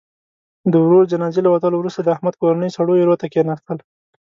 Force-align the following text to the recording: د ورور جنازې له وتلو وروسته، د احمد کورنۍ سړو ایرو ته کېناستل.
د 0.71 0.73
ورور 0.83 1.03
جنازې 1.11 1.41
له 1.43 1.49
وتلو 1.53 1.75
وروسته، 1.79 2.01
د 2.03 2.09
احمد 2.15 2.35
کورنۍ 2.41 2.69
سړو 2.77 2.93
ایرو 2.99 3.19
ته 3.21 3.27
کېناستل. 3.33 3.77